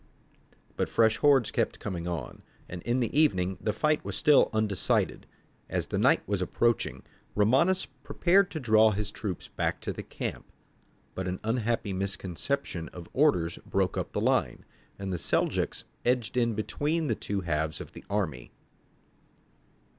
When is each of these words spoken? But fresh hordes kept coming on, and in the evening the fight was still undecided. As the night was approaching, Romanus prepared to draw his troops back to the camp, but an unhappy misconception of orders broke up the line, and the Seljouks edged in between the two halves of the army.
But 0.77 0.89
fresh 0.89 1.17
hordes 1.17 1.51
kept 1.51 1.79
coming 1.79 2.07
on, 2.07 2.41
and 2.67 2.81
in 2.81 3.01
the 3.01 3.15
evening 3.15 3.59
the 3.61 3.71
fight 3.71 4.03
was 4.03 4.15
still 4.17 4.49
undecided. 4.51 5.27
As 5.69 5.85
the 5.85 5.99
night 5.99 6.27
was 6.27 6.41
approaching, 6.41 7.03
Romanus 7.35 7.85
prepared 7.85 8.49
to 8.49 8.59
draw 8.59 8.89
his 8.89 9.11
troops 9.11 9.47
back 9.47 9.79
to 9.81 9.93
the 9.93 10.01
camp, 10.01 10.51
but 11.13 11.27
an 11.27 11.39
unhappy 11.43 11.93
misconception 11.93 12.89
of 12.89 13.09
orders 13.13 13.59
broke 13.63 13.95
up 13.95 14.11
the 14.13 14.21
line, 14.21 14.65
and 14.97 15.13
the 15.13 15.19
Seljouks 15.19 15.83
edged 16.03 16.35
in 16.35 16.55
between 16.55 17.05
the 17.05 17.13
two 17.13 17.41
halves 17.41 17.79
of 17.79 17.91
the 17.91 18.03
army. 18.09 18.51